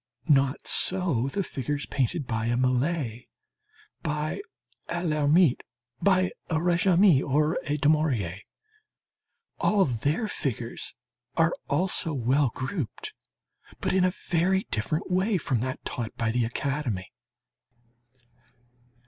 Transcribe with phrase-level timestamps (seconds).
[0.29, 3.25] Not so the figures painted by a Millet,
[4.01, 4.41] by
[4.89, 5.61] a Lhermitte,
[6.01, 8.39] by a Régamey, or a Daumier.
[9.59, 10.95] All their figures
[11.37, 13.13] are also well grouped,
[13.79, 17.11] but in a very different way from that taught by the academy.